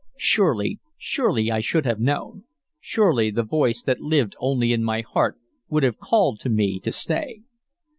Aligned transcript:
Surely, 0.17 0.79
surely 0.97 1.51
I 1.51 1.59
should 1.59 1.85
have 1.85 1.99
known; 1.99 2.45
surely 2.79 3.29
the 3.29 3.43
voice 3.43 3.83
that 3.83 3.99
lived 3.99 4.35
only 4.39 4.73
in 4.73 4.83
my 4.83 5.01
heart 5.01 5.37
would 5.69 5.83
have 5.83 5.99
called 5.99 6.39
to 6.39 6.49
me 6.49 6.79
to 6.79 6.91
stay. 6.91 7.43